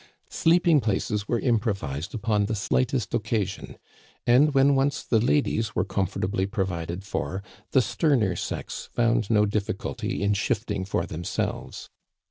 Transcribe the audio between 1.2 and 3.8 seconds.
were improvised upon the slight est occasion;